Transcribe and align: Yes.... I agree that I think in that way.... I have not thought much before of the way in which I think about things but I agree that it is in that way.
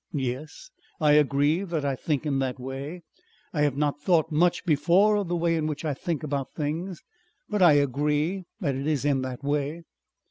Yes.... 0.13 0.71
I 0.99 1.11
agree 1.11 1.63
that 1.63 1.85
I 1.85 1.95
think 1.95 2.25
in 2.25 2.39
that 2.39 2.59
way.... 2.59 3.03
I 3.53 3.61
have 3.61 3.77
not 3.77 4.01
thought 4.01 4.31
much 4.31 4.65
before 4.65 5.15
of 5.15 5.27
the 5.27 5.35
way 5.35 5.55
in 5.55 5.67
which 5.67 5.85
I 5.85 5.93
think 5.93 6.23
about 6.23 6.49
things 6.55 7.03
but 7.47 7.61
I 7.61 7.73
agree 7.73 8.45
that 8.61 8.73
it 8.73 8.87
is 8.87 9.05
in 9.05 9.21
that 9.21 9.43
way. 9.43 9.83